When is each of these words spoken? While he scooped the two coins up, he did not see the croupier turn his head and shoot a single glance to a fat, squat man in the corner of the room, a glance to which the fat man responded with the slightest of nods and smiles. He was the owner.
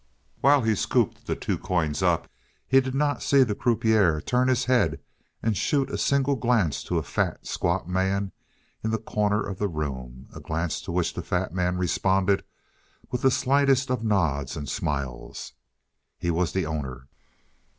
While 0.39 0.63
he 0.63 0.73
scooped 0.73 1.27
the 1.27 1.35
two 1.35 1.59
coins 1.59 2.01
up, 2.01 2.27
he 2.65 2.81
did 2.81 2.95
not 2.95 3.21
see 3.21 3.43
the 3.43 3.53
croupier 3.53 4.19
turn 4.19 4.47
his 4.47 4.65
head 4.65 4.99
and 5.43 5.55
shoot 5.55 5.91
a 5.91 5.97
single 5.99 6.35
glance 6.35 6.83
to 6.85 6.97
a 6.97 7.03
fat, 7.03 7.45
squat 7.45 7.87
man 7.87 8.31
in 8.83 8.89
the 8.89 8.97
corner 8.97 9.45
of 9.45 9.59
the 9.59 9.67
room, 9.67 10.27
a 10.33 10.39
glance 10.39 10.81
to 10.85 10.91
which 10.91 11.13
the 11.13 11.21
fat 11.21 11.53
man 11.53 11.77
responded 11.77 12.43
with 13.11 13.21
the 13.21 13.29
slightest 13.29 13.91
of 13.91 14.03
nods 14.03 14.57
and 14.57 14.67
smiles. 14.67 15.53
He 16.17 16.31
was 16.31 16.51
the 16.51 16.65
owner. 16.65 17.05